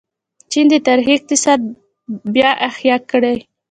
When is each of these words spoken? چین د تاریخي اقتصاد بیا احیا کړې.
چین 0.51 0.65
د 0.71 0.75
تاریخي 0.87 1.13
اقتصاد 1.19 1.59
بیا 2.33 2.51
احیا 2.67 2.97
کړې. 3.09 3.35